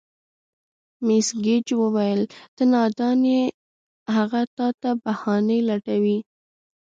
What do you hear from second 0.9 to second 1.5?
مېس